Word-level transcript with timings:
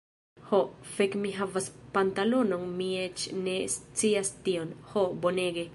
Ho, 0.51 0.59
fek' 0.93 1.17
mi 1.25 1.33
havas 1.35 1.67
pantalonon 1.97 2.65
mi 2.81 2.89
eĉ 3.03 3.27
ne 3.45 3.55
scias 3.79 4.35
tion. 4.49 4.75
Ho, 4.95 5.07
bonege! 5.27 5.67